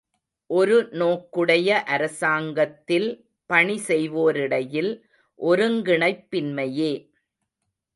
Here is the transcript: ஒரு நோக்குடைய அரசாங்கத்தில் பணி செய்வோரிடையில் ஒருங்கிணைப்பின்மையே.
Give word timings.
ஒரு 0.49 0.77
நோக்குடைய 0.91 1.69
அரசாங்கத்தில் 1.87 3.07
பணி 3.49 3.77
செய்வோரிடையில் 3.87 4.91
ஒருங்கிணைப்பின்மையே. 5.39 6.93